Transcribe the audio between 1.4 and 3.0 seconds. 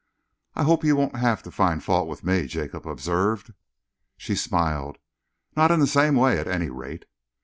to find fault with me," Jacob